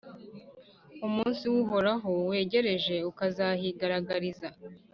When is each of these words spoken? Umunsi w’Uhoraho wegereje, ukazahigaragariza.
Umunsi 1.07 1.43
w’Uhoraho 1.53 2.09
wegereje, 2.29 2.95
ukazahigaragariza. 3.11 4.49